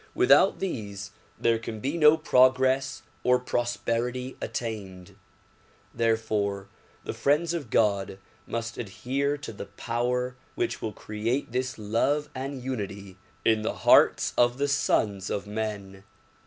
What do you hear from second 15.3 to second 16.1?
men.